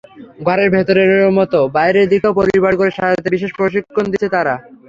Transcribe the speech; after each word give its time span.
ঘরের 0.45 0.69
ভেতরের 0.75 1.09
মতো 1.37 1.59
বাইরের 1.75 2.09
দিকটাও 2.11 2.37
পরিপাটি 2.39 2.77
করে 2.77 2.91
সাজাতে 2.97 3.29
বিশেষ 3.35 3.51
প্রশিক্ষণ 3.57 4.05
দিচ্ছে 4.11 4.29
তারা। 4.35 4.53